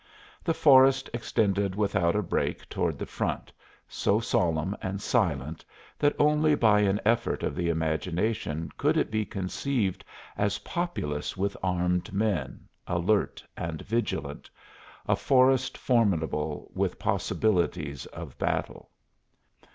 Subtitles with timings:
[0.43, 3.51] The forest extended without a break toward the front,
[3.87, 5.63] so solemn and silent
[5.99, 10.03] that only by an effort of the imagination could it be conceived
[10.35, 14.49] as populous with armed men, alert and vigilant
[15.07, 18.89] a forest formidable with possibilities of battle.